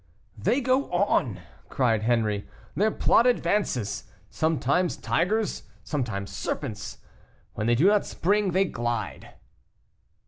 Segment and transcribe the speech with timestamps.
[0.35, 6.97] "They go on!" cried Henri, "their plot advances; sometimes tigers, sometimes serpents;
[7.53, 9.35] when they do not spring they glide."